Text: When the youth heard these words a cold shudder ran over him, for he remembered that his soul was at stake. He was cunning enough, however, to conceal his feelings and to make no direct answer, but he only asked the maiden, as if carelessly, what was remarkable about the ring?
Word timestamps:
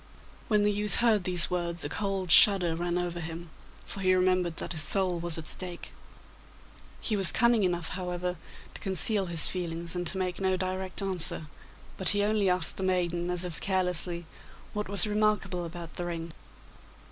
When 0.47 0.63
the 0.63 0.71
youth 0.71 0.95
heard 0.95 1.25
these 1.25 1.51
words 1.51 1.85
a 1.85 1.87
cold 1.89 2.31
shudder 2.31 2.75
ran 2.75 2.97
over 2.97 3.19
him, 3.19 3.51
for 3.85 3.99
he 3.99 4.15
remembered 4.15 4.57
that 4.57 4.71
his 4.71 4.81
soul 4.81 5.19
was 5.19 5.37
at 5.37 5.45
stake. 5.45 5.91
He 6.99 7.15
was 7.15 7.31
cunning 7.31 7.61
enough, 7.61 7.89
however, 7.89 8.37
to 8.73 8.81
conceal 8.81 9.27
his 9.27 9.47
feelings 9.49 9.95
and 9.95 10.07
to 10.07 10.17
make 10.17 10.39
no 10.41 10.57
direct 10.57 11.03
answer, 11.03 11.45
but 11.97 12.09
he 12.09 12.23
only 12.23 12.49
asked 12.49 12.77
the 12.77 12.81
maiden, 12.81 13.29
as 13.29 13.45
if 13.45 13.61
carelessly, 13.61 14.25
what 14.73 14.89
was 14.89 15.05
remarkable 15.05 15.65
about 15.65 15.93
the 15.97 16.07
ring? 16.07 16.33